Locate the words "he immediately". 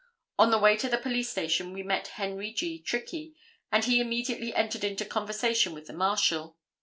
3.85-4.51